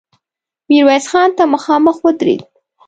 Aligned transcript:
ميرويس 0.69 1.05
خان 1.11 1.29
ته 1.37 1.43
مخامخ 1.53 1.95
ودرېد. 2.05 2.41